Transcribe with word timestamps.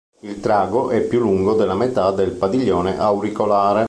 Il 0.21 0.39
trago 0.39 0.89
è 0.89 0.99
più 1.01 1.19
lungo 1.19 1.53
della 1.53 1.75
metà 1.75 2.09
del 2.09 2.31
padiglione 2.31 2.97
auricolare. 2.97 3.79